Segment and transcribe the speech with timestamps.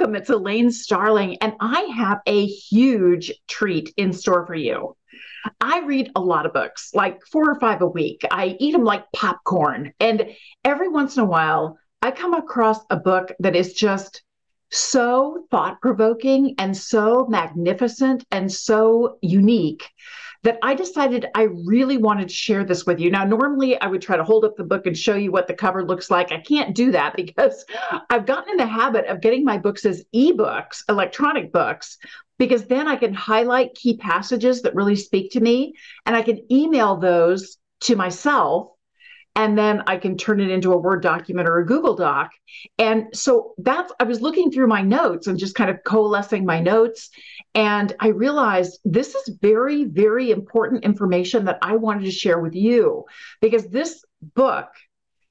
[0.00, 0.16] Welcome.
[0.16, 4.96] It's Elaine Starling, and I have a huge treat in store for you.
[5.60, 8.22] I read a lot of books, like four or five a week.
[8.30, 9.92] I eat them like popcorn.
[10.00, 10.30] And
[10.64, 14.22] every once in a while, I come across a book that is just
[14.70, 19.86] so thought provoking and so magnificent and so unique
[20.42, 23.10] that I decided I really wanted to share this with you.
[23.10, 25.54] Now, normally I would try to hold up the book and show you what the
[25.54, 26.32] cover looks like.
[26.32, 27.64] I can't do that because
[28.10, 31.98] I've gotten in the habit of getting my books as ebooks, electronic books,
[32.38, 35.74] because then I can highlight key passages that really speak to me
[36.06, 38.70] and I can email those to myself
[39.36, 42.30] and then I can turn it into a Word document or a Google Doc.
[42.78, 46.60] And so that's, I was looking through my notes and just kind of coalescing my
[46.60, 47.10] notes.
[47.54, 52.54] And I realized this is very, very important information that I wanted to share with
[52.54, 53.04] you
[53.40, 54.68] because this book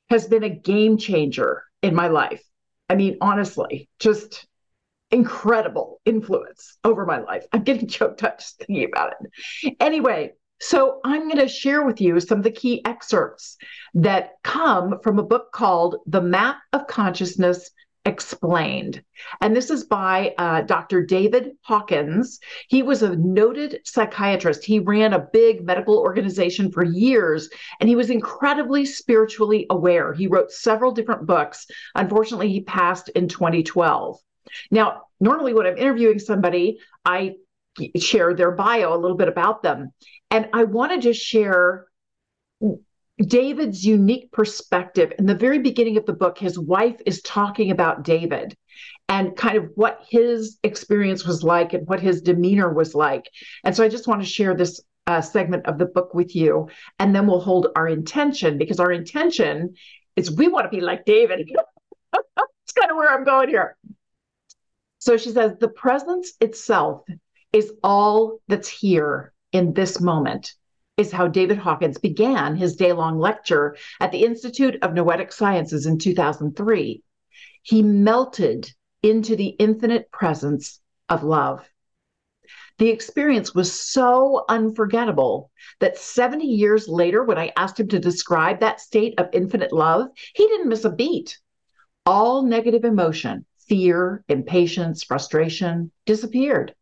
[0.10, 2.42] has been a game changer in my life.
[2.90, 4.48] I mean, honestly, just
[5.12, 7.46] incredible influence over my life.
[7.52, 9.76] I'm getting choked up just thinking about it.
[9.80, 13.58] Anyway, so, I'm going to share with you some of the key excerpts
[13.94, 17.72] that come from a book called The Map of Consciousness
[18.06, 19.04] Explained.
[19.42, 21.06] And this is by uh, Dr.
[21.06, 22.40] David Hawkins.
[22.68, 24.66] He was a noted psychiatrist.
[24.66, 30.14] He ran a big medical organization for years, and he was incredibly spiritually aware.
[30.14, 31.68] He wrote several different books.
[31.96, 34.18] Unfortunately, he passed in 2012.
[34.72, 37.36] Now, normally when I'm interviewing somebody, I
[37.98, 39.92] share their bio, a little bit about them.
[40.32, 41.88] And I wanted to share
[43.20, 45.14] David's unique perspective.
[45.20, 48.56] In the very beginning of the book, his wife is talking about David
[49.10, 53.30] and kind of what his experience was like and what his demeanor was like.
[53.64, 56.70] And so I just want to share this uh, segment of the book with you.
[57.00, 59.74] And then we'll hold our intention because our intention
[60.16, 61.50] is we want to be like David.
[61.50, 63.76] It's kind of where I'm going here.
[65.00, 67.04] So she says, the presence itself
[67.52, 70.54] is all that's here in this moment,
[70.98, 75.86] is how David Hawkins began his day long lecture at the Institute of Noetic Sciences
[75.86, 77.04] in 2003.
[77.64, 78.72] He melted
[79.02, 81.68] into the infinite presence of love.
[82.78, 88.60] The experience was so unforgettable that 70 years later, when I asked him to describe
[88.60, 91.40] that state of infinite love, he didn't miss a beat.
[92.06, 96.74] All negative emotion, fear, impatience, frustration disappeared.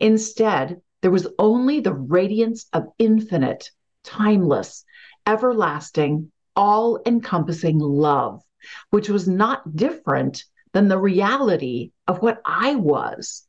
[0.00, 3.70] Instead, there was only the radiance of infinite,
[4.04, 4.84] timeless,
[5.26, 8.42] everlasting, all encompassing love,
[8.90, 13.46] which was not different than the reality of what I was,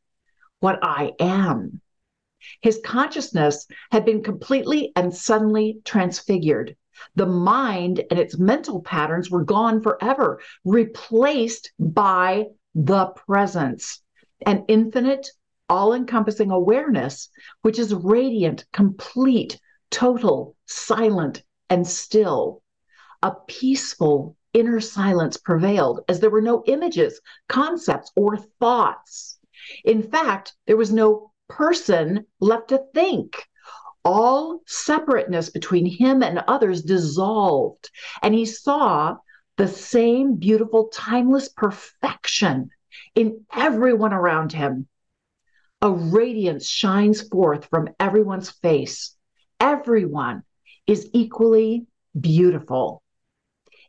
[0.60, 1.80] what I am.
[2.60, 6.76] His consciousness had been completely and suddenly transfigured.
[7.14, 14.02] The mind and its mental patterns were gone forever, replaced by the presence,
[14.44, 15.28] an infinite,
[15.68, 17.28] all encompassing awareness,
[17.62, 22.62] which is radiant, complete, total, silent, and still.
[23.22, 29.38] A peaceful inner silence prevailed as there were no images, concepts, or thoughts.
[29.84, 33.44] In fact, there was no person left to think.
[34.04, 37.90] All separateness between him and others dissolved,
[38.22, 39.16] and he saw
[39.56, 42.70] the same beautiful, timeless perfection
[43.14, 44.88] in everyone around him
[45.80, 49.14] a radiance shines forth from everyone's face.
[49.60, 50.42] Everyone
[50.88, 51.86] is equally
[52.18, 53.02] beautiful.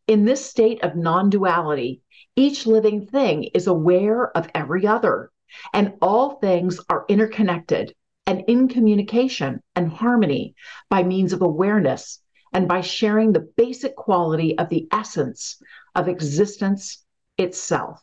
[0.06, 2.01] In this state of non duality,
[2.36, 5.31] each living thing is aware of every other,
[5.74, 7.95] and all things are interconnected
[8.27, 10.53] and in communication and harmony
[10.89, 12.21] by means of awareness
[12.53, 15.59] and by sharing the basic quality of the essence
[15.95, 17.03] of existence
[17.39, 18.00] itself.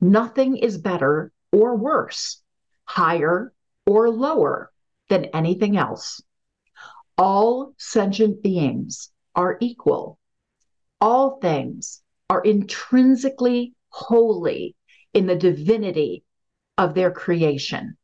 [0.00, 2.42] Nothing is better or worse
[2.90, 3.52] higher
[3.86, 4.72] or lower
[5.08, 6.20] than anything else.
[7.16, 10.18] All sentient beings are equal.
[11.00, 14.74] All things are intrinsically holy
[15.14, 16.24] in the divinity
[16.76, 17.96] of their creation.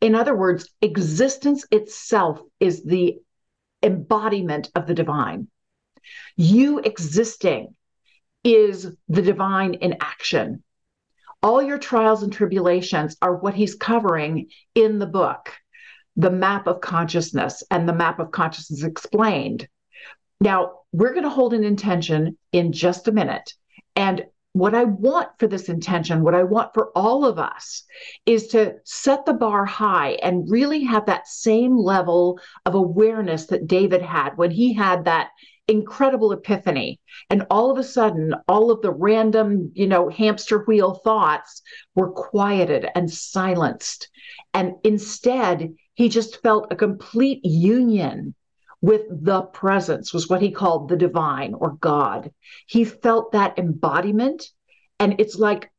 [0.00, 3.18] In other words, existence itself is the
[3.84, 5.46] embodiment of the divine.
[6.36, 7.76] You existing
[8.42, 10.64] is the divine in action.
[11.42, 15.52] All your trials and tribulations are what he's covering in the book,
[16.16, 19.66] the map of consciousness and the map of consciousness explained.
[20.40, 23.54] Now, we're going to hold an intention in just a minute.
[23.96, 27.84] And what I want for this intention, what I want for all of us,
[28.26, 33.68] is to set the bar high and really have that same level of awareness that
[33.68, 35.28] David had when he had that
[35.70, 37.00] incredible epiphany.
[37.30, 41.62] And all of a sudden, all of the random, you know, hamster wheel thoughts
[41.94, 44.08] were quieted and silenced.
[44.52, 48.34] And instead, he just felt a complete union
[48.82, 52.32] with the presence, was what he called the divine or God.
[52.66, 54.50] He felt that embodiment.
[54.98, 55.70] And it's like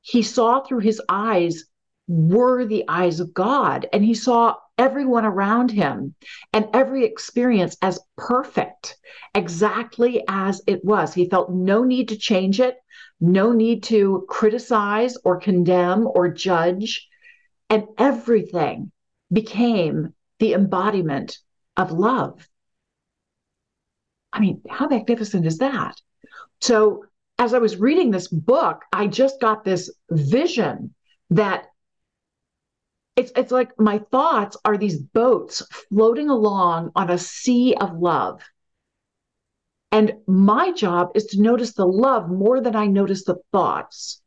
[0.00, 1.64] he saw through his eyes
[2.08, 3.88] were the eyes of God.
[3.92, 6.12] And he saw everyone around him
[6.52, 8.98] and every experience as perfect,
[9.32, 11.14] exactly as it was.
[11.14, 12.74] He felt no need to change it,
[13.20, 17.08] no need to criticize or condemn or judge.
[17.70, 18.90] And everything
[19.32, 21.38] became the embodiment
[21.76, 22.48] of love.
[24.32, 25.94] I mean, how magnificent is that?
[26.60, 27.04] So,
[27.38, 30.92] as I was reading this book, I just got this vision
[31.30, 31.66] that
[33.16, 38.42] it's it's like my thoughts are these boats floating along on a sea of love.
[39.90, 44.22] And my job is to notice the love more than I notice the thoughts.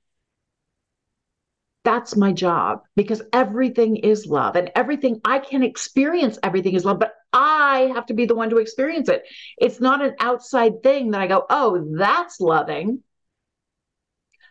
[1.84, 7.00] That's my job because everything is love and everything I can experience, everything is love,
[7.00, 9.24] but I have to be the one to experience it.
[9.58, 13.04] It's not an outside thing that I go, oh, that's loving.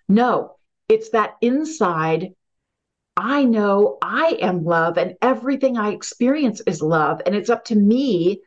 [0.09, 0.57] No,
[0.89, 2.35] it's that inside.
[3.17, 7.21] I know I am love and everything I experience is love.
[7.25, 8.43] And it's up to me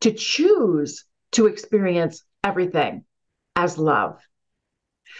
[0.00, 3.04] to choose to experience everything
[3.56, 4.20] as love.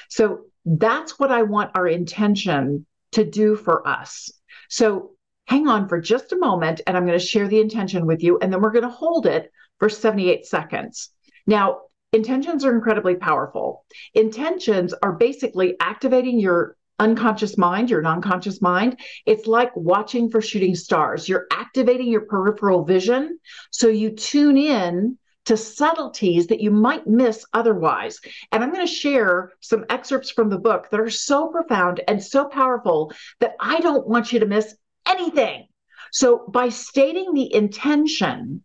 [0.09, 4.31] So that's what I want our intention to do for us.
[4.69, 5.13] So
[5.47, 8.39] hang on for just a moment and I'm going to share the intention with you,
[8.41, 11.11] and then we're going to hold it for 78 seconds.
[11.47, 11.81] Now,
[12.13, 13.85] intentions are incredibly powerful.
[14.15, 19.01] Intentions are basically activating your unconscious mind, your non conscious mind.
[19.27, 21.29] It's like watching for shooting stars.
[21.29, 23.41] You're activating your peripheral vision
[23.73, 28.21] so you tune in to subtleties that you might miss otherwise.
[28.53, 32.23] And I'm going to share some excerpts from the book that are so profound and
[32.23, 34.77] so powerful that I don't want you to miss
[35.09, 35.67] anything.
[36.13, 38.65] So, by stating the intention,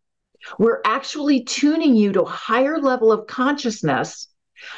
[0.60, 4.28] we're actually tuning you to a higher level of consciousness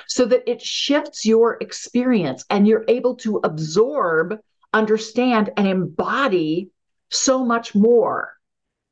[0.07, 4.39] so that it shifts your experience and you're able to absorb,
[4.73, 6.69] understand, and embody
[7.09, 8.33] so much more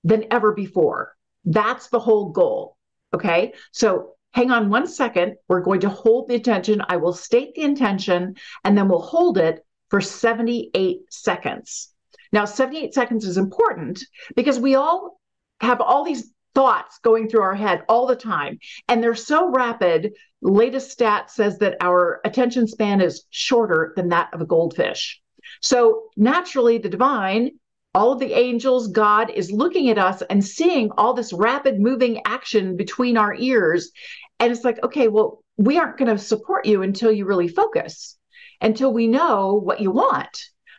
[0.03, 1.15] than ever before.
[1.43, 2.77] That's the whole goal.
[3.13, 3.53] Okay.
[3.71, 5.35] So hang on one second.
[5.47, 6.81] We're going to hold the intention.
[6.87, 11.93] I will state the intention and then we'll hold it for 78 seconds.
[12.31, 14.03] Now, 78 seconds is important
[14.35, 15.21] because we all
[15.61, 18.57] have all these thoughts going through our head all the time,
[18.87, 20.13] and they're so rapid.
[20.41, 25.21] Latest stat says that our attention span is shorter than that of a goldfish.
[25.61, 27.51] So, naturally, the divine
[27.95, 32.21] all of the angels, God is looking at us and seeing all this rapid moving
[32.25, 33.91] action between our ears.
[34.41, 38.17] And it's like, okay, well, we aren't going to support you until you really focus,
[38.59, 40.37] until we know what you want,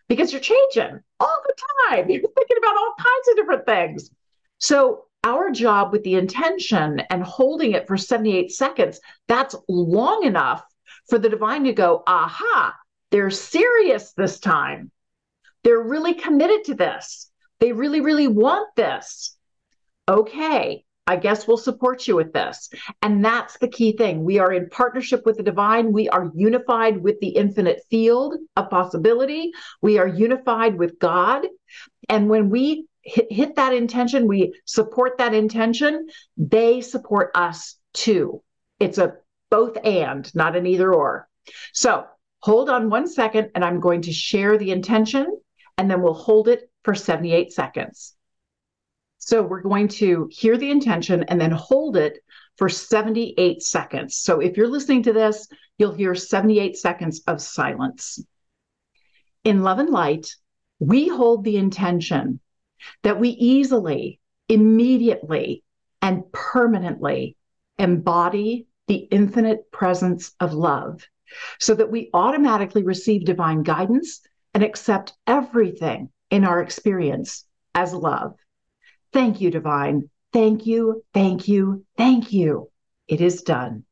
[0.09, 1.55] because you're changing all the
[1.89, 2.11] time.
[2.11, 4.11] You're thinking about all kinds of different things.
[4.59, 10.65] So, our job with the intention and holding it for 78 seconds, that's long enough
[11.09, 12.73] for the divine to go, aha,
[13.11, 14.93] they're serious this time.
[15.65, 17.29] They're really committed to this.
[17.59, 19.37] They really, really want this.
[20.09, 22.69] Okay, I guess we'll support you with this.
[23.03, 24.23] And that's the key thing.
[24.23, 25.93] We are in partnership with the divine.
[25.93, 29.51] We are unified with the infinite field of possibility.
[29.83, 31.47] We are unified with God.
[32.09, 38.43] And when we hit, hit that intention, we support that intention, they support us too.
[38.81, 39.15] It's a
[39.49, 41.29] both and, not an either or.
[41.73, 42.05] So
[42.41, 45.39] hold on one second, and I'm going to share the intention
[45.79, 48.15] and then we'll hold it for 78 seconds.
[49.19, 52.19] So we're going to hear the intention and then hold it
[52.57, 54.17] for 78 seconds.
[54.17, 55.49] So if you're listening to this,
[55.79, 58.25] you'll hear 78 seconds of silence.
[59.45, 60.35] In love and light,
[60.79, 62.41] we hold the intention
[63.03, 65.63] that we easily, immediately,
[66.03, 67.37] and permanently
[67.79, 71.03] embody the infinite presence of love
[71.59, 74.21] so that we automatically receive divine guidance
[74.55, 78.35] and accept everything in our experience as love.
[79.13, 80.11] Thank you, Divine.
[80.33, 82.71] Thank you, thank you, thank you.
[83.09, 83.86] It is done.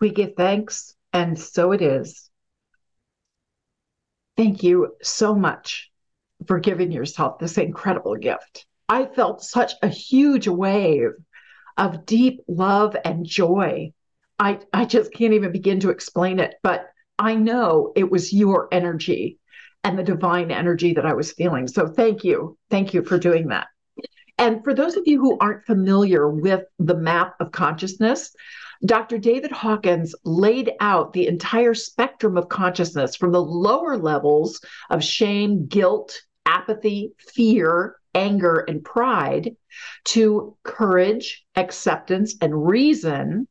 [0.00, 2.30] We give thanks, and so it is.
[4.36, 5.90] Thank you so much
[6.46, 8.66] for giving yourself this incredible gift.
[8.88, 11.10] I felt such a huge wave
[11.76, 13.92] of deep love and joy.
[14.38, 16.86] I, I just can't even begin to explain it, but
[17.18, 19.38] I know it was your energy
[19.84, 21.68] and the divine energy that I was feeling.
[21.68, 22.56] So thank you.
[22.70, 23.66] Thank you for doing that.
[24.38, 28.34] And for those of you who aren't familiar with the map of consciousness,
[28.84, 29.18] Dr.
[29.18, 35.66] David Hawkins laid out the entire spectrum of consciousness from the lower levels of shame,
[35.66, 39.54] guilt, apathy, fear, anger, and pride
[40.04, 43.46] to courage, acceptance, and reason,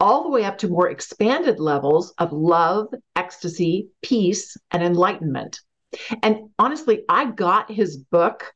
[0.00, 5.60] all the way up to more expanded levels of love, ecstasy, peace, and enlightenment.
[6.22, 8.52] And honestly, I got his book,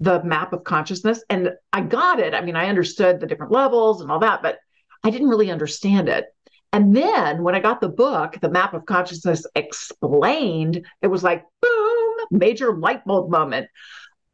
[0.00, 2.34] The Map of Consciousness, and I got it.
[2.34, 4.58] I mean, I understood the different levels and all that, but
[5.02, 6.26] I didn't really understand it.
[6.72, 11.44] And then when I got the book, The Map of Consciousness Explained, it was like,
[11.60, 13.68] boom, major light bulb moment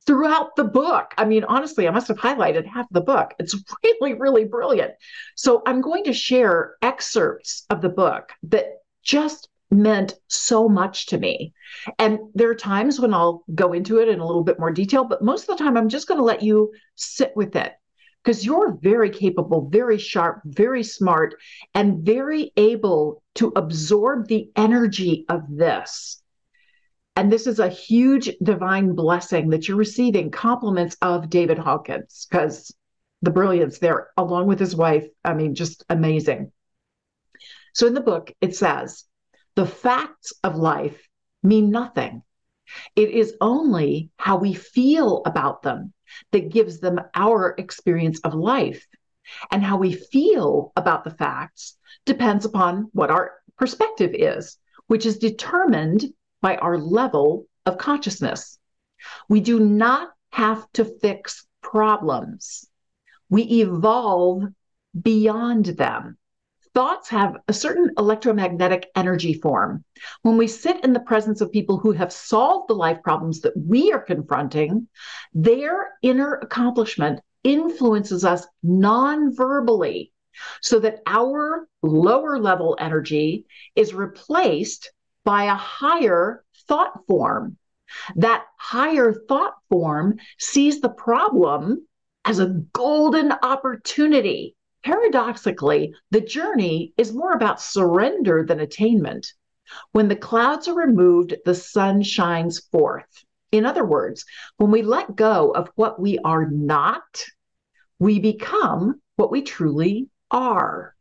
[0.06, 1.14] throughout the book.
[1.16, 3.32] I mean, honestly, I must have highlighted half the book.
[3.38, 4.92] It's really, really brilliant.
[5.34, 8.66] So I'm going to share excerpts of the book that
[9.02, 11.52] just meant so much to me.
[11.98, 15.04] And there are times when I'll go into it in a little bit more detail,
[15.04, 17.72] but most of the time I'm just going to let you sit with it
[18.26, 21.36] because you're very capable, very sharp, very smart,
[21.74, 26.20] and very able to absorb the energy of this.
[27.14, 32.74] And this is a huge divine blessing that you're receiving compliments of David Hawkins because
[33.22, 36.50] the brilliance there, along with his wife, I mean, just amazing.
[37.74, 39.04] So in the book, it says,
[39.54, 41.00] the facts of life
[41.44, 42.22] mean nothing.
[42.94, 45.92] It is only how we feel about them
[46.32, 48.86] that gives them our experience of life.
[49.50, 54.56] And how we feel about the facts depends upon what our perspective is,
[54.86, 56.04] which is determined
[56.40, 58.58] by our level of consciousness.
[59.28, 62.68] We do not have to fix problems,
[63.28, 64.44] we evolve
[65.00, 66.16] beyond them
[66.76, 69.82] thoughts have a certain electromagnetic energy form.
[70.20, 73.56] When we sit in the presence of people who have solved the life problems that
[73.56, 74.86] we are confronting,
[75.32, 80.12] their inner accomplishment influences us non verbally
[80.60, 84.92] so that our lower level energy is replaced
[85.24, 87.56] by a higher thought form.
[88.16, 91.86] That higher thought form sees the problem
[92.26, 94.56] as a golden opportunity
[94.86, 99.32] Paradoxically, the journey is more about surrender than attainment.
[99.90, 103.24] When the clouds are removed, the sun shines forth.
[103.50, 104.24] In other words,
[104.58, 107.24] when we let go of what we are not,
[107.98, 110.94] we become what we truly are.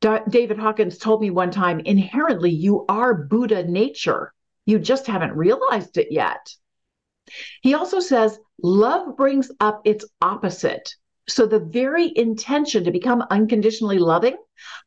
[0.00, 4.32] David Hawkins told me one time inherently, you are Buddha nature.
[4.64, 6.52] You just haven't realized it yet.
[7.62, 10.96] He also says, love brings up its opposite.
[11.28, 14.36] So the very intention to become unconditionally loving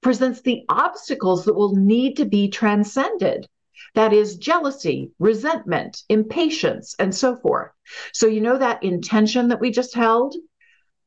[0.02, 3.48] presents the obstacles that will need to be transcended.
[3.96, 7.72] That is jealousy, resentment, impatience, and so forth.
[8.14, 10.36] So, you know, that intention that we just held,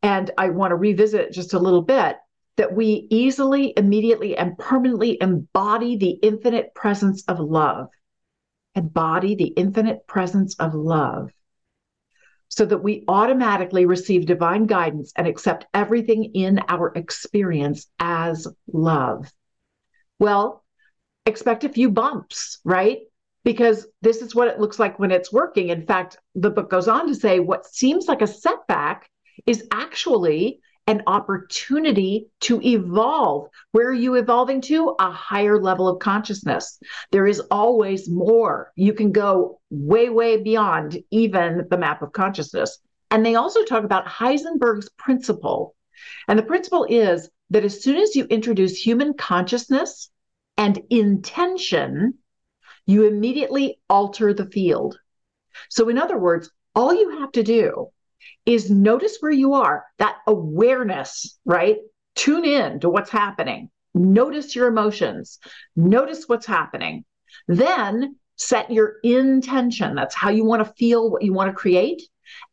[0.02, 2.16] and I want to revisit just a little bit
[2.56, 7.88] that we easily, immediately, and permanently embody the infinite presence of love.
[8.74, 11.30] Embody the infinite presence of love
[12.54, 19.32] so that we automatically receive divine guidance and accept everything in our experience as love.
[20.18, 20.62] Well,
[21.25, 22.99] expect a few bumps, right?
[23.42, 25.71] Because this is what it looks like when it's working.
[25.71, 29.09] In fact, the book goes on to say what seems like a setback
[29.47, 33.48] is actually an opportunity to evolve.
[33.70, 34.94] Where are you evolving to?
[34.98, 36.78] A higher level of consciousness.
[37.12, 38.72] There is always more.
[38.74, 42.78] You can go way, way beyond even the map of consciousness.
[43.10, 45.74] And they also talk about Heisenberg's principle.
[46.26, 50.10] And the principle is that as soon as you introduce human consciousness
[50.56, 52.14] and intention,
[52.86, 54.98] you immediately alter the field.
[55.68, 57.88] So, in other words, all you have to do
[58.46, 61.78] is notice where you are, that awareness, right?
[62.14, 63.70] Tune in to what's happening.
[63.94, 65.38] Notice your emotions.
[65.76, 67.04] Notice what's happening.
[67.46, 69.94] Then set your intention.
[69.94, 72.02] That's how you want to feel what you want to create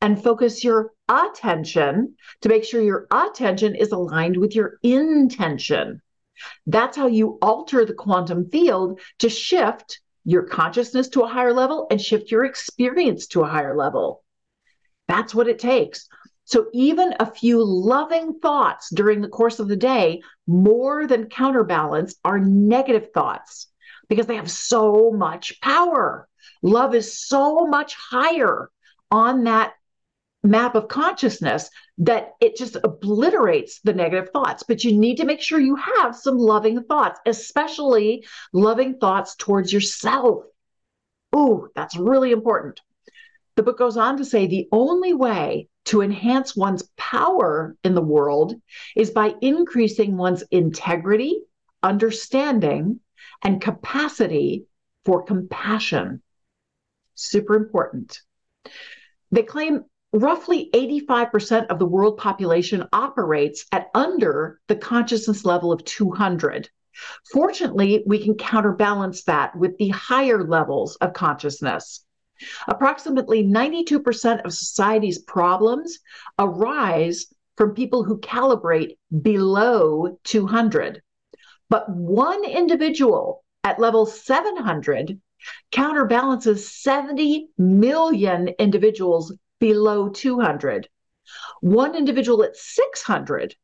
[0.01, 6.01] and focus your attention to make sure your attention is aligned with your intention.
[6.67, 11.88] That's how you alter the quantum field to shift your consciousness to a higher level
[11.89, 14.24] and shift your experience to a higher level.
[15.10, 16.08] That's what it takes.
[16.46, 22.16] So even a few loving thoughts during the course of the day more than counterbalance
[22.24, 23.68] our negative thoughts
[24.08, 26.28] because they have so much power.
[26.62, 28.70] Love is so much higher
[29.12, 29.74] on that
[30.44, 34.63] map of consciousness that it just obliterates the negative thoughts.
[34.63, 39.74] But you need to make sure you have some loving thoughts, especially loving thoughts towards
[39.74, 40.46] yourself.
[41.36, 42.80] Ooh, that's really important.
[43.60, 48.01] The book goes on to say the only way to enhance one's power in the
[48.01, 48.56] world
[48.96, 51.42] is by increasing one's integrity,
[51.84, 53.01] understanding,
[53.44, 54.68] and capacity
[55.04, 56.22] for compassion.
[57.16, 58.22] Super important.
[59.30, 65.83] They claim roughly 85% of the world population operates at under the consciousness level of
[65.83, 66.70] 200.
[67.33, 72.05] Fortunately, we can counterbalance that with the higher levels of consciousness.
[72.68, 76.00] Approximately 92% of society's problems
[76.38, 81.02] arise from people who calibrate below 200.
[81.70, 85.20] But one individual at level 700
[85.72, 90.88] counterbalances 70 million individuals below 200.
[91.62, 93.56] One individual at 600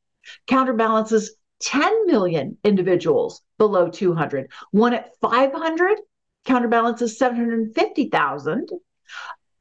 [0.47, 4.51] counterbalances 10 million individuals below 200.
[4.71, 5.99] One at 500
[6.45, 8.69] counterbalances 750,000.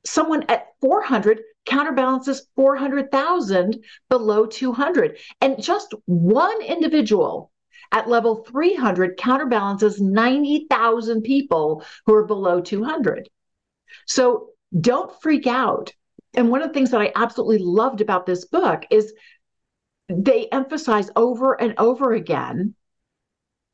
[0.07, 5.19] Someone at 400 counterbalances 400,000 below 200.
[5.41, 7.51] And just one individual
[7.91, 13.29] at level 300 counterbalances 90,000 people who are below 200.
[14.07, 15.93] So don't freak out.
[16.35, 19.15] And one of the things that I absolutely loved about this book is
[20.09, 22.75] they emphasize over and over again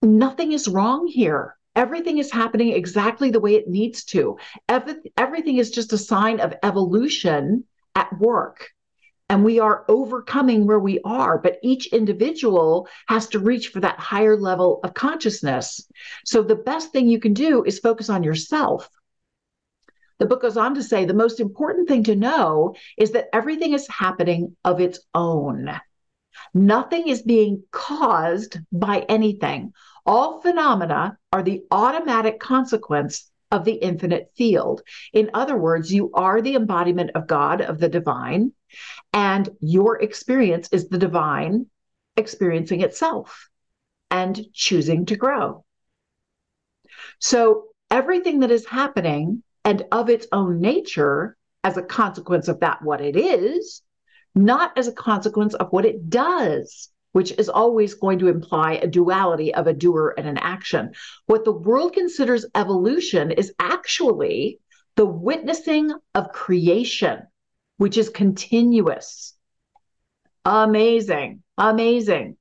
[0.02, 1.56] nothing is wrong here.
[1.80, 4.36] Everything is happening exactly the way it needs to.
[4.68, 7.64] Everything is just a sign of evolution
[7.94, 8.68] at work.
[9.30, 13.98] And we are overcoming where we are, but each individual has to reach for that
[13.98, 15.88] higher level of consciousness.
[16.26, 18.86] So the best thing you can do is focus on yourself.
[20.18, 23.72] The book goes on to say the most important thing to know is that everything
[23.72, 25.70] is happening of its own.
[26.52, 29.72] Nothing is being caused by anything.
[30.06, 34.82] All phenomena are the automatic consequence of the infinite field.
[35.12, 38.52] In other words, you are the embodiment of God, of the divine,
[39.12, 41.66] and your experience is the divine
[42.16, 43.48] experiencing itself
[44.10, 45.64] and choosing to grow.
[47.18, 52.82] So, everything that is happening and of its own nature, as a consequence of that,
[52.82, 53.82] what it is,
[54.34, 58.86] not as a consequence of what it does, which is always going to imply a
[58.86, 60.92] duality of a doer and an action.
[61.26, 64.60] What the world considers evolution is actually
[64.96, 67.22] the witnessing of creation,
[67.78, 69.34] which is continuous.
[70.44, 72.36] Amazing, amazing.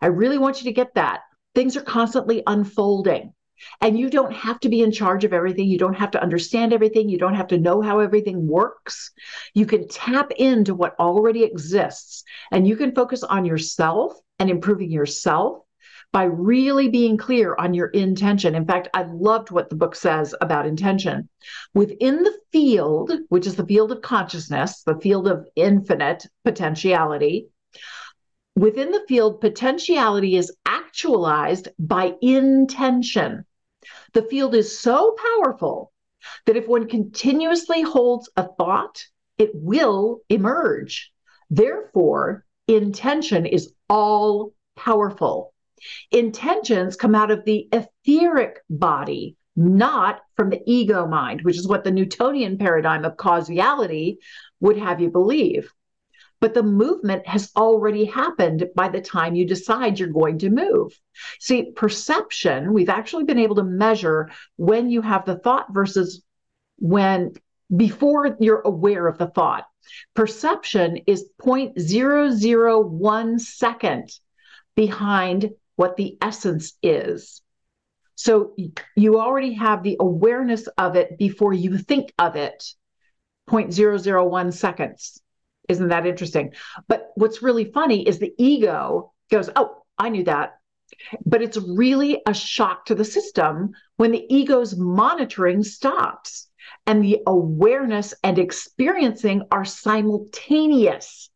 [0.00, 1.20] I really want you to get that.
[1.54, 3.32] Things are constantly unfolding.
[3.80, 5.68] And you don't have to be in charge of everything.
[5.68, 7.08] You don't have to understand everything.
[7.08, 9.12] You don't have to know how everything works.
[9.54, 14.90] You can tap into what already exists and you can focus on yourself and improving
[14.90, 15.58] yourself
[16.12, 18.54] by really being clear on your intention.
[18.54, 21.28] In fact, I loved what the book says about intention.
[21.74, 27.48] Within the field, which is the field of consciousness, the field of infinite potentiality,
[28.54, 30.56] within the field, potentiality is
[30.96, 33.44] actualized by intention.
[34.14, 35.92] The field is so powerful
[36.46, 39.04] that if one continuously holds a thought,
[39.36, 41.12] it will emerge.
[41.50, 45.52] Therefore, intention is all powerful.
[46.10, 51.84] Intentions come out of the etheric body, not from the ego mind, which is what
[51.84, 54.18] the Newtonian paradigm of causality
[54.60, 55.70] would have you believe
[56.40, 60.98] but the movement has already happened by the time you decide you're going to move.
[61.40, 66.22] See, perception, we've actually been able to measure when you have the thought versus
[66.78, 67.32] when
[67.74, 69.66] before you're aware of the thought.
[70.14, 74.10] Perception is 0.001 second
[74.74, 77.42] behind what the essence is.
[78.14, 78.54] So
[78.96, 82.64] you already have the awareness of it before you think of it,
[83.48, 85.20] 0.001 seconds.
[85.68, 86.52] Isn't that interesting?
[86.88, 90.58] But what's really funny is the ego goes, Oh, I knew that.
[91.24, 96.48] But it's really a shock to the system when the ego's monitoring stops
[96.86, 101.30] and the awareness and experiencing are simultaneous.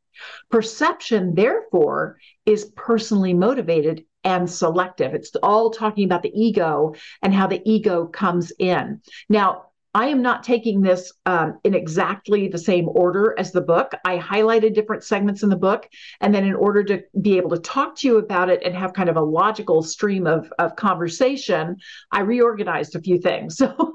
[0.51, 5.15] Perception, therefore, is personally motivated and selective.
[5.15, 9.01] It's all talking about the ego and how the ego comes in.
[9.29, 13.93] Now, I am not taking this um, in exactly the same order as the book.
[14.05, 15.89] I highlighted different segments in the book.
[16.21, 18.93] And then, in order to be able to talk to you about it and have
[18.93, 21.77] kind of a logical stream of, of conversation,
[22.13, 23.61] I reorganized a few things.
[23.71, 23.95] So,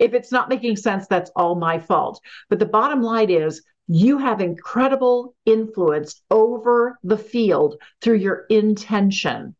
[0.00, 2.20] if it's not making sense, that's all my fault.
[2.48, 9.54] But the bottom line is, you have incredible influence over the field through your intention.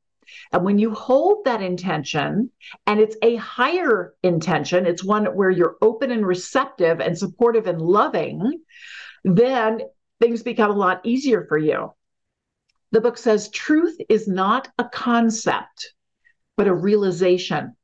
[0.52, 2.50] And when you hold that intention,
[2.86, 7.80] and it's a higher intention, it's one where you're open and receptive and supportive and
[7.80, 8.60] loving,
[9.24, 9.80] then
[10.20, 11.92] things become a lot easier for you.
[12.92, 15.94] The book says truth is not a concept,
[16.56, 17.76] but a realization.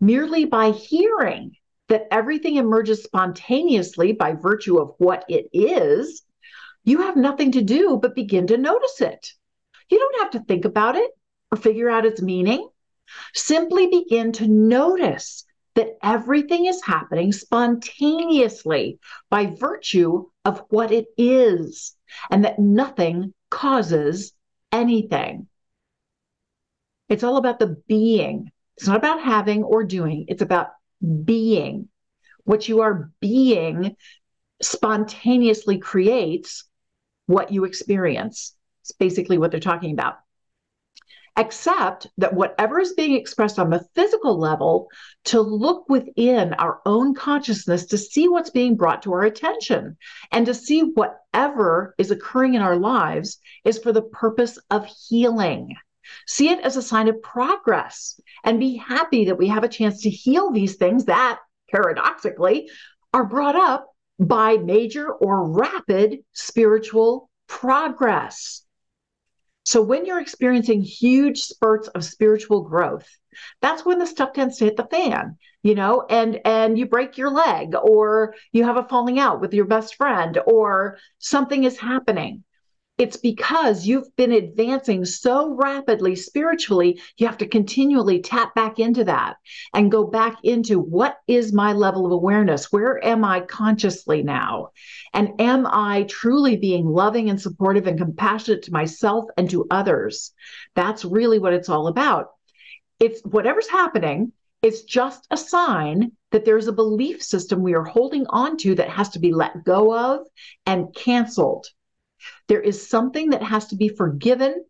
[0.00, 1.52] Merely by hearing
[1.88, 6.22] that everything emerges spontaneously by virtue of what it is,
[6.84, 9.32] you have nothing to do but begin to notice it.
[9.90, 11.10] You don't have to think about it
[11.50, 12.68] or figure out its meaning.
[13.34, 18.98] Simply begin to notice that everything is happening spontaneously
[19.30, 21.96] by virtue of what it is,
[22.30, 24.32] and that nothing causes
[24.72, 25.46] anything.
[27.08, 28.50] It's all about the being.
[28.76, 30.68] It's not about having or doing, it's about
[31.24, 31.88] being.
[32.44, 33.96] What you are being
[34.62, 36.68] spontaneously creates
[37.26, 38.54] what you experience.
[38.82, 40.18] It's basically what they're talking about
[41.36, 44.88] except that whatever is being expressed on the physical level,
[45.24, 49.96] to look within our own consciousness to see what's being brought to our attention
[50.32, 55.74] and to see whatever is occurring in our lives is for the purpose of healing.
[56.26, 60.02] See it as a sign of progress and be happy that we have a chance
[60.02, 61.38] to heal these things that,
[61.70, 62.68] paradoxically,
[63.12, 63.86] are brought up
[64.18, 68.64] by major or rapid spiritual progress.
[69.70, 73.06] So when you're experiencing huge spurts of spiritual growth,
[73.62, 77.16] that's when the stuff tends to hit the fan, you know, and and you break
[77.16, 81.78] your leg or you have a falling out with your best friend or something is
[81.78, 82.42] happening.
[83.00, 89.04] It's because you've been advancing so rapidly spiritually, you have to continually tap back into
[89.04, 89.36] that
[89.72, 92.70] and go back into what is my level of awareness?
[92.70, 94.72] Where am I consciously now?
[95.14, 100.34] And am I truly being loving and supportive and compassionate to myself and to others?
[100.74, 102.26] That's really what it's all about.
[102.98, 108.26] It's whatever's happening, it's just a sign that there's a belief system we are holding
[108.26, 110.26] on to that has to be let go of
[110.66, 111.66] and canceled
[112.50, 114.64] there is something that has to be forgiven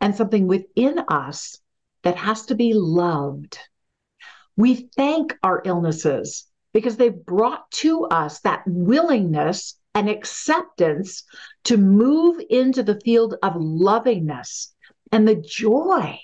[0.00, 1.56] and something within us
[2.02, 3.56] that has to be loved.
[4.56, 11.22] We thank our illnesses because they've brought to us that willingness and acceptance
[11.66, 14.74] to move into the field of lovingness
[15.12, 16.18] and the joy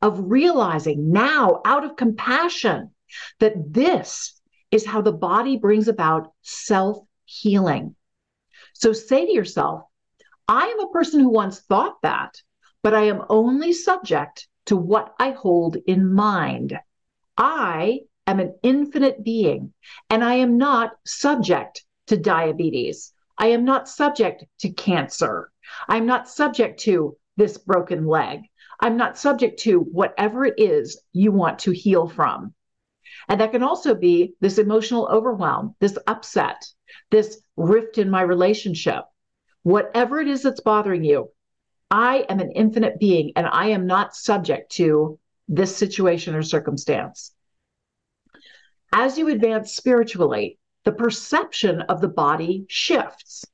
[0.00, 2.92] of realizing now, out of compassion,
[3.40, 7.96] that this is how the body brings about self healing.
[8.74, 9.82] So say to yourself,
[10.48, 12.34] I am a person who once thought that,
[12.82, 16.78] but I am only subject to what I hold in mind.
[17.36, 19.72] I am an infinite being,
[20.10, 23.12] and I am not subject to diabetes.
[23.38, 25.50] I am not subject to cancer.
[25.88, 28.42] I'm not subject to this broken leg.
[28.80, 32.54] I'm not subject to whatever it is you want to heal from.
[33.28, 36.66] And that can also be this emotional overwhelm, this upset,
[37.10, 39.04] this rift in my relationship,
[39.62, 41.30] whatever it is that's bothering you,
[41.90, 47.32] I am an infinite being and I am not subject to this situation or circumstance.
[48.92, 53.44] As you advance spiritually, the perception of the body shifts,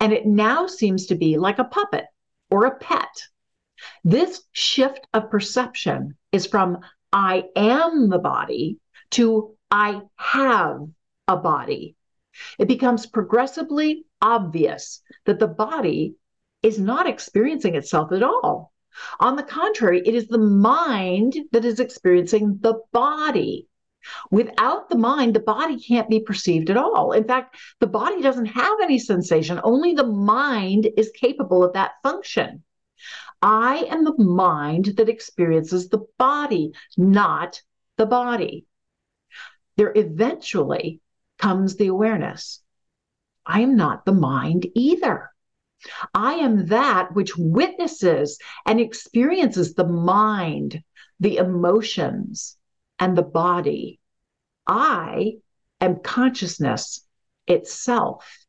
[0.00, 2.04] and it now seems to be like a puppet
[2.50, 3.08] or a pet.
[4.04, 6.78] This shift of perception is from
[7.12, 8.78] I am the body
[9.12, 10.80] to I have
[11.26, 11.96] a body.
[12.58, 16.14] It becomes progressively obvious that the body
[16.62, 18.72] is not experiencing itself at all.
[19.20, 23.68] On the contrary, it is the mind that is experiencing the body.
[24.30, 27.12] Without the mind, the body can't be perceived at all.
[27.12, 31.92] In fact, the body doesn't have any sensation, only the mind is capable of that
[32.02, 32.64] function.
[33.40, 37.62] I am the mind that experiences the body, not
[37.96, 38.66] the body.
[39.76, 41.00] There eventually
[41.38, 42.62] comes the awareness
[43.48, 45.30] I am not the mind either.
[46.12, 50.84] I am that which witnesses and experiences the mind,
[51.18, 52.58] the emotions,
[52.98, 54.00] and the body.
[54.66, 55.38] I
[55.80, 57.06] am consciousness
[57.46, 58.46] itself.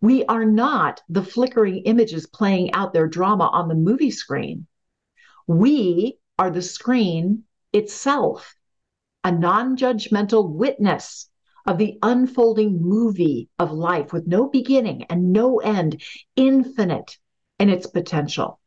[0.00, 4.66] We are not the flickering images playing out their drama on the movie screen.
[5.46, 8.56] We are the screen itself.
[9.22, 11.28] a non judgmental witness
[11.66, 16.02] of the unfolding movie of life with no beginning and no end,
[16.36, 17.18] infinite
[17.58, 18.60] in its potential.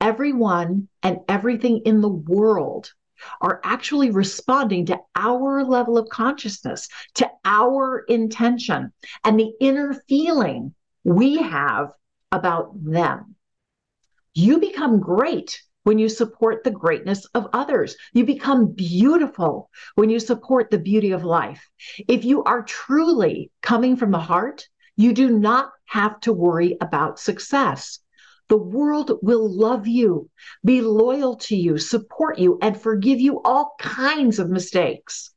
[0.00, 2.92] Everyone and everything in the world
[3.40, 8.92] are actually responding to our level of consciousness, to our intention,
[9.24, 11.90] and the inner feeling we have
[12.30, 13.34] about them.
[14.34, 17.96] You become great when you support the greatness of others.
[18.12, 21.66] You become beautiful when you support the beauty of life.
[22.06, 27.18] If you are truly coming from the heart, you do not have to worry about
[27.18, 28.00] success.
[28.50, 30.28] The world will love you,
[30.62, 35.30] be loyal to you, support you, and forgive you all kinds of mistakes.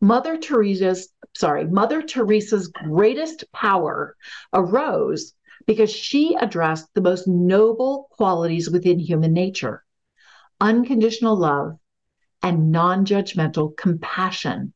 [0.00, 4.16] Mother Teresa's, sorry, Mother Teresa's greatest power
[4.52, 5.32] arose
[5.70, 9.84] because she addressed the most noble qualities within human nature
[10.60, 11.78] unconditional love
[12.42, 14.72] and non judgmental compassion.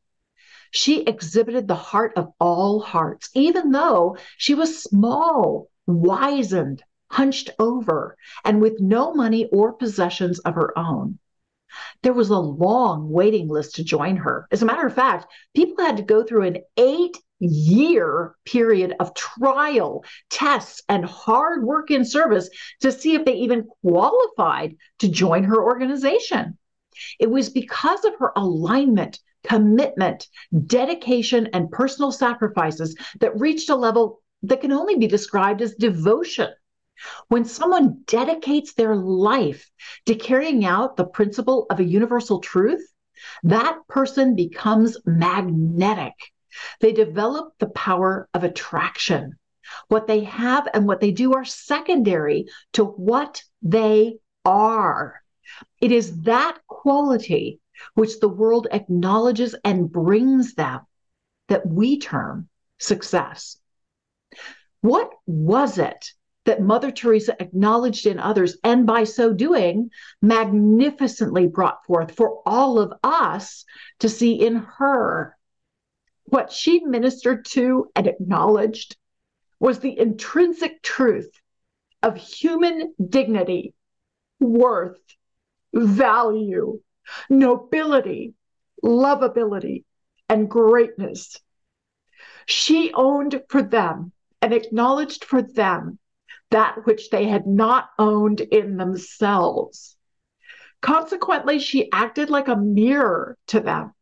[0.71, 6.81] She exhibited the heart of all hearts, even though she was small wizened,
[7.11, 11.19] hunched over, and with no money or possessions of her own.
[12.03, 14.47] There was a long waiting list to join her.
[14.49, 19.13] As a matter of fact, people had to go through an eight year period of
[19.15, 22.49] trial, tests, and hard work in service
[22.81, 26.57] to see if they even qualified to join her organization.
[27.19, 30.27] It was because of her alignment, commitment,
[30.65, 36.49] dedication, and personal sacrifices that reached a level that can only be described as devotion.
[37.27, 39.69] When someone dedicates their life
[40.05, 42.87] to carrying out the principle of a universal truth,
[43.43, 46.13] that person becomes magnetic.
[46.79, 49.37] They develop the power of attraction.
[49.87, 55.21] What they have and what they do are secondary to what they are.
[55.81, 57.59] It is that quality
[57.93, 60.81] which the world acknowledges and brings them
[61.47, 63.57] that we term success.
[64.81, 66.13] What was it
[66.45, 69.89] that Mother Teresa acknowledged in others and by so doing
[70.21, 73.65] magnificently brought forth for all of us
[73.99, 75.35] to see in her?
[76.25, 78.97] What she ministered to and acknowledged
[79.59, 81.31] was the intrinsic truth
[82.03, 83.73] of human dignity,
[84.39, 84.99] worth,
[85.73, 86.81] value,
[87.29, 88.33] nobility,
[88.83, 89.85] lovability,
[90.29, 91.39] and greatness.
[92.45, 94.11] She owned for them
[94.41, 95.97] and acknowledged for them
[96.51, 99.97] that which they had not owned in themselves.
[100.81, 103.94] Consequently, she acted like a mirror to them.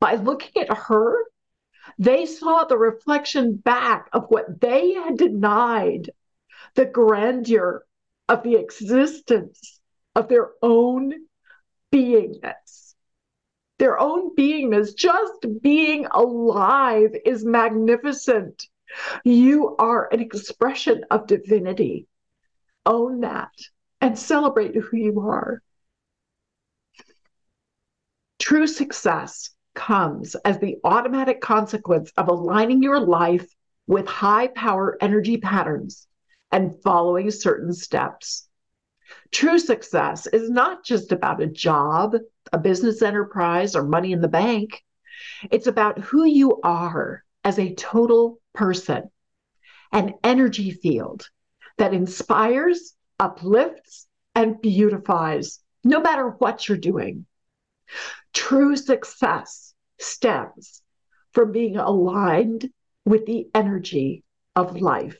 [0.00, 1.24] By looking at her,
[1.98, 6.10] they saw the reflection back of what they had denied
[6.74, 7.84] the grandeur
[8.28, 9.80] of the existence
[10.14, 11.12] of their own
[11.92, 12.94] beingness.
[13.78, 18.66] Their own beingness, just being alive, is magnificent.
[19.24, 22.06] You are an expression of divinity.
[22.86, 23.52] Own that
[24.00, 25.62] and celebrate who you are.
[28.38, 33.46] True success comes as the automatic consequence of aligning your life
[33.86, 36.08] with high power energy patterns
[36.50, 38.48] and following certain steps.
[39.30, 42.16] True success is not just about a job,
[42.52, 44.82] a business enterprise, or money in the bank.
[45.50, 49.10] It's about who you are as a total person,
[49.92, 51.28] an energy field
[51.76, 57.26] that inspires, uplifts, and beautifies, no matter what you're doing.
[58.32, 59.67] True success
[59.98, 60.82] stems
[61.32, 62.70] from being aligned
[63.04, 65.18] with the energy of life.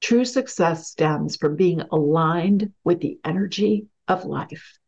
[0.00, 4.78] True success stems from being aligned with the energy of life.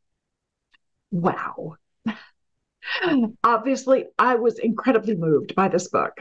[1.10, 1.76] Wow.
[3.44, 6.18] Obviously, I was incredibly moved by this book,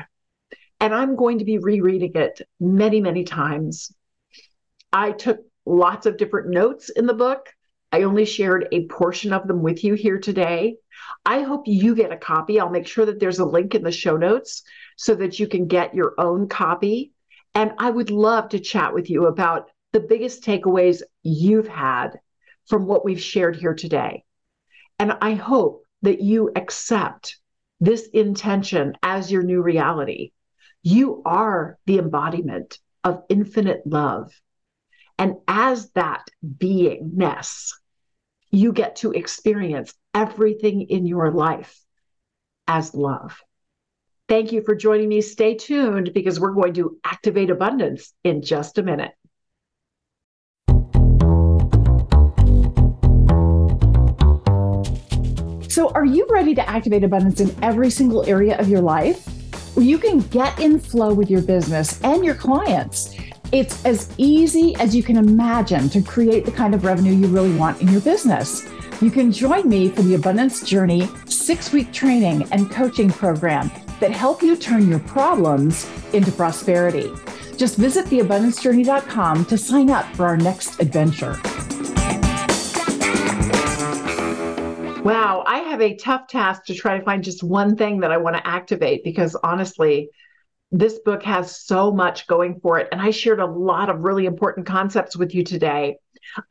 [0.80, 3.94] and I'm going to be rereading it many, many times.
[4.94, 7.54] I took lots of different notes in the book.
[7.92, 10.78] I only shared a portion of them with you here today.
[11.26, 12.60] I hope you get a copy.
[12.60, 14.64] I'll make sure that there's a link in the show notes
[14.98, 17.14] so that you can get your own copy.
[17.56, 22.20] And I would love to chat with you about the biggest takeaways you've had
[22.68, 24.24] from what we've shared here today.
[25.00, 27.40] And I hope that you accept
[27.80, 30.32] this intention as your new reality.
[30.84, 34.32] You are the embodiment of infinite love.
[35.18, 37.72] And as that beingness,
[38.50, 41.80] you get to experience everything in your life
[42.68, 43.42] as love.
[44.28, 45.22] Thank you for joining me.
[45.22, 49.14] Stay tuned because we're going to activate abundance in just a minute.
[55.70, 59.28] So, are you ready to activate abundance in every single area of your life?
[59.78, 63.16] You can get in flow with your business and your clients.
[63.54, 67.56] It's as easy as you can imagine to create the kind of revenue you really
[67.56, 68.68] want in your business.
[69.02, 74.12] You can join me for the Abundance Journey six week training and coaching program that
[74.12, 77.10] help you turn your problems into prosperity.
[77.56, 81.40] Just visit theabundancejourney.com to sign up for our next adventure.
[85.06, 88.18] Wow, I have a tough task to try to find just one thing that I
[88.18, 90.10] want to activate because honestly,
[90.72, 92.90] this book has so much going for it.
[92.92, 95.98] And I shared a lot of really important concepts with you today.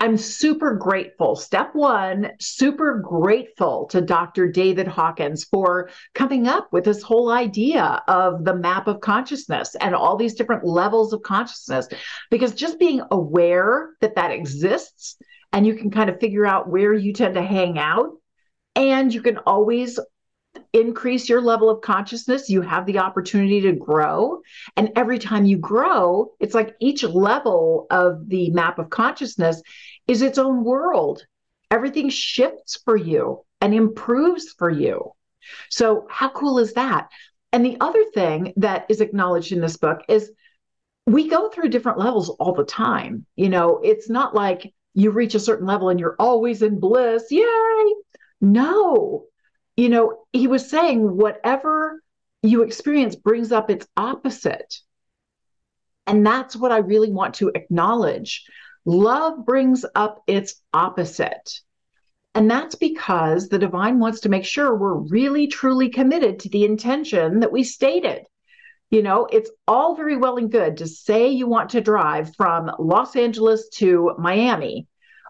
[0.01, 1.37] I'm super grateful.
[1.37, 4.51] Step one, super grateful to Dr.
[4.51, 9.95] David Hawkins for coming up with this whole idea of the map of consciousness and
[9.95, 11.89] all these different levels of consciousness.
[12.31, 15.17] Because just being aware that that exists
[15.53, 18.13] and you can kind of figure out where you tend to hang out
[18.75, 19.99] and you can always
[20.73, 22.51] increase your level of consciousness.
[22.51, 24.41] You have the opportunity to grow.
[24.77, 29.63] And every time you grow, it's like each level of the map of consciousness
[30.07, 31.25] is its own world.
[31.71, 35.13] Everything shifts for you and improves for you.
[35.71, 37.09] So, how cool is that?
[37.53, 40.31] And the other thing that is acknowledged in this book is
[41.07, 43.27] we go through different levels all the time.
[43.37, 47.25] You know, it's not like you reach a certain level and you're always in bliss.
[47.31, 47.95] Yay!
[48.41, 49.25] No,
[49.77, 52.03] you know, he was saying whatever
[52.43, 54.75] you experience brings up its opposite.
[56.07, 58.45] And that's what I really want to acknowledge.
[58.85, 61.61] Love brings up its opposite.
[62.35, 66.65] And that's because the divine wants to make sure we're really, truly committed to the
[66.65, 68.27] intention that we stated.
[68.91, 72.71] You know, it's all very well and good to say you want to drive from
[72.79, 74.87] Los Angeles to Miami,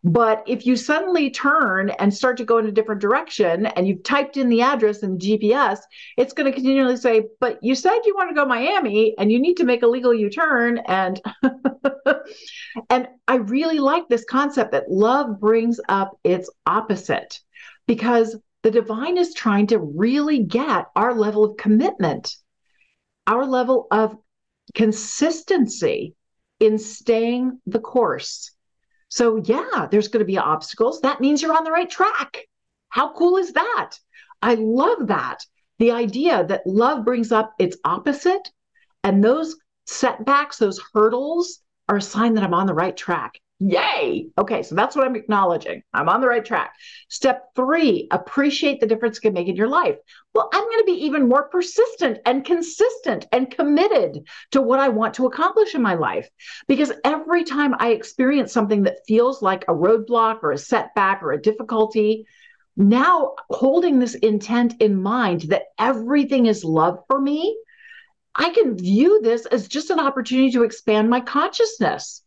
[0.06, 4.04] but if you suddenly turn and start to go in a different direction and you've
[4.04, 5.80] typed in the address in GPS,
[6.16, 9.40] it's going to continually say, But you said you want to go Miami and you
[9.40, 10.78] need to make a legal U turn.
[10.86, 11.20] And
[12.88, 17.40] and I really like this concept that love brings up its opposite
[17.88, 22.32] because the divine is trying to really get our level of commitment,
[23.26, 24.16] our level of
[24.72, 26.14] consistency
[26.60, 28.52] in staying the course
[29.16, 31.00] so, yeah, there's going to be obstacles.
[31.00, 32.36] That means you're on the right track.
[32.90, 33.92] How cool is that?
[34.42, 35.38] I love that.
[35.78, 38.46] The idea that love brings up its opposite,
[39.04, 43.40] and those setbacks, those hurdles are a sign that I'm on the right track.
[43.58, 44.28] Yay.
[44.36, 45.82] Okay, so that's what I'm acknowledging.
[45.94, 46.74] I'm on the right track.
[47.08, 49.96] Step three, appreciate the difference it can make in your life.
[50.34, 54.90] Well, I'm going to be even more persistent and consistent and committed to what I
[54.90, 56.28] want to accomplish in my life.
[56.68, 61.32] Because every time I experience something that feels like a roadblock or a setback or
[61.32, 62.26] a difficulty,
[62.76, 67.58] now holding this intent in mind that everything is love for me,
[68.34, 72.22] I can view this as just an opportunity to expand my consciousness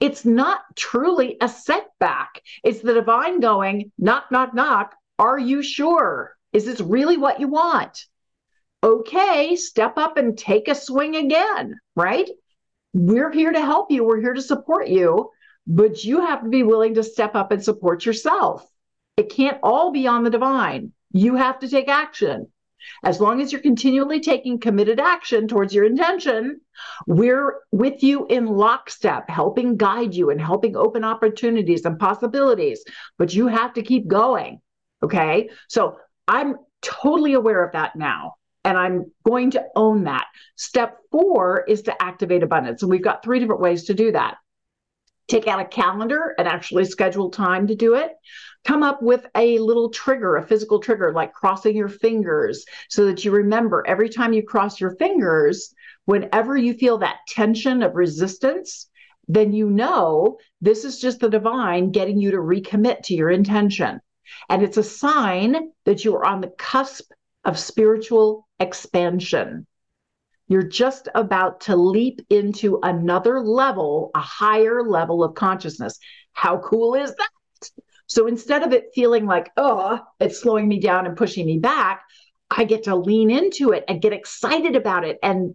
[0.00, 2.42] it's not truly a setback.
[2.62, 4.94] It's the divine going, knock, knock, knock.
[5.18, 6.36] Are you sure?
[6.52, 8.04] Is this really what you want?
[8.82, 12.28] Okay, step up and take a swing again, right?
[12.92, 14.04] We're here to help you.
[14.04, 15.30] We're here to support you,
[15.66, 18.66] but you have to be willing to step up and support yourself.
[19.16, 20.92] It can't all be on the divine.
[21.12, 22.48] You have to take action.
[23.04, 26.60] As long as you're continually taking committed action towards your intention,
[27.06, 32.84] we're with you in lockstep, helping guide you and helping open opportunities and possibilities.
[33.18, 34.60] But you have to keep going.
[35.02, 35.50] Okay.
[35.68, 38.34] So I'm totally aware of that now.
[38.64, 40.26] And I'm going to own that.
[40.56, 42.82] Step four is to activate abundance.
[42.82, 44.38] And we've got three different ways to do that
[45.28, 48.12] take out a calendar and actually schedule time to do it
[48.66, 53.24] come up with a little trigger, a physical trigger, like crossing your fingers, so that
[53.24, 55.72] you remember every time you cross your fingers,
[56.04, 58.88] whenever you feel that tension of resistance,
[59.28, 64.00] then you know this is just the divine getting you to recommit to your intention.
[64.48, 67.10] And it's a sign that you are on the cusp
[67.44, 69.66] of spiritual expansion.
[70.48, 75.98] You're just about to leap into another level, a higher level of consciousness.
[76.32, 77.70] How cool is that?
[78.06, 82.02] So instead of it feeling like, oh, it's slowing me down and pushing me back,
[82.50, 85.54] I get to lean into it and get excited about it and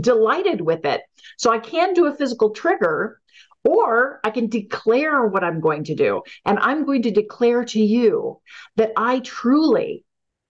[0.00, 1.02] delighted with it.
[1.36, 3.20] So I can do a physical trigger
[3.64, 6.22] or I can declare what I'm going to do.
[6.44, 8.40] And I'm going to declare to you
[8.76, 10.04] that I truly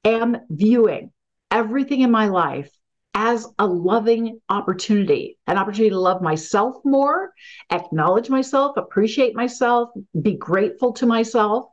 [0.05, 1.13] am viewing
[1.51, 2.71] everything in my life
[3.19, 7.33] as a loving opportunity, an opportunity to love myself more,
[7.71, 9.89] acknowledge myself, appreciate myself,
[10.21, 11.65] be grateful to myself.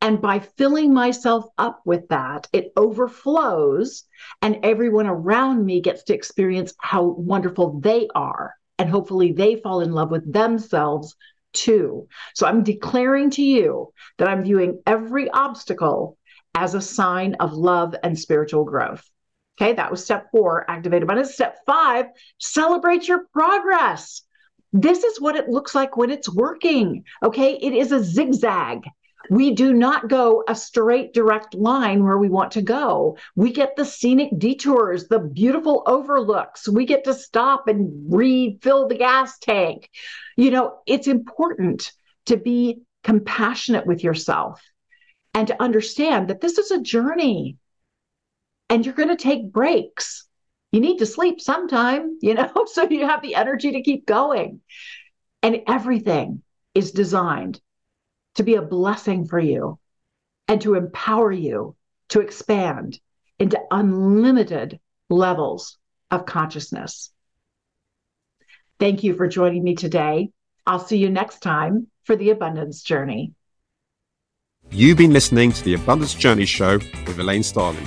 [0.00, 4.04] And by filling myself up with that, it overflows,
[4.40, 8.54] and everyone around me gets to experience how wonderful they are.
[8.78, 11.16] And hopefully, they fall in love with themselves
[11.52, 12.06] too.
[12.36, 16.16] So I'm declaring to you that I'm viewing every obstacle
[16.54, 19.04] as a sign of love and spiritual growth.
[19.58, 21.34] Okay, that was step four, activate abundance.
[21.34, 22.06] Step five,
[22.38, 24.22] celebrate your progress.
[24.72, 27.04] This is what it looks like when it's working.
[27.22, 28.82] Okay, it is a zigzag.
[29.30, 33.16] We do not go a straight, direct line where we want to go.
[33.34, 36.68] We get the scenic detours, the beautiful overlooks.
[36.68, 39.90] We get to stop and refill the gas tank.
[40.36, 41.92] You know, it's important
[42.26, 44.62] to be compassionate with yourself
[45.34, 47.56] and to understand that this is a journey
[48.68, 50.26] and you're going to take breaks.
[50.72, 54.60] You need to sleep sometime, you know, so you have the energy to keep going.
[55.42, 56.42] And everything
[56.74, 57.60] is designed
[58.34, 59.78] to be a blessing for you
[60.48, 61.76] and to empower you
[62.08, 63.00] to expand
[63.38, 65.78] into unlimited levels
[66.10, 67.10] of consciousness.
[68.78, 70.30] Thank you for joining me today.
[70.66, 73.32] I'll see you next time for the Abundance Journey.
[74.70, 77.86] You've been listening to the Abundance Journey Show with Elaine Starling.